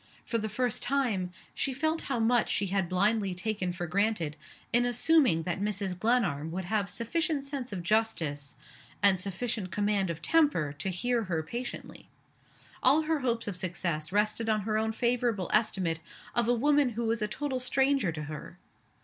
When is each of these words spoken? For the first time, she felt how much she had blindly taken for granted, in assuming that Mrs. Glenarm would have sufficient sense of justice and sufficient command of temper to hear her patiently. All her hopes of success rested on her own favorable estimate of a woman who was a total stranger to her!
For 0.25 0.39
the 0.39 0.49
first 0.49 0.81
time, 0.81 1.31
she 1.53 1.75
felt 1.75 2.01
how 2.09 2.19
much 2.19 2.49
she 2.49 2.65
had 2.65 2.89
blindly 2.89 3.35
taken 3.35 3.71
for 3.71 3.85
granted, 3.85 4.35
in 4.73 4.83
assuming 4.83 5.43
that 5.43 5.61
Mrs. 5.61 5.99
Glenarm 5.99 6.49
would 6.49 6.65
have 6.65 6.89
sufficient 6.89 7.43
sense 7.43 7.71
of 7.71 7.83
justice 7.83 8.55
and 9.03 9.19
sufficient 9.19 9.69
command 9.69 10.09
of 10.09 10.19
temper 10.23 10.73
to 10.79 10.89
hear 10.89 11.25
her 11.25 11.43
patiently. 11.43 12.09
All 12.81 13.03
her 13.03 13.19
hopes 13.19 13.47
of 13.47 13.55
success 13.55 14.11
rested 14.11 14.49
on 14.49 14.61
her 14.61 14.75
own 14.79 14.91
favorable 14.91 15.51
estimate 15.53 15.99
of 16.33 16.47
a 16.47 16.53
woman 16.55 16.89
who 16.93 17.03
was 17.03 17.21
a 17.21 17.27
total 17.27 17.59
stranger 17.59 18.11
to 18.11 18.23
her! 18.23 18.57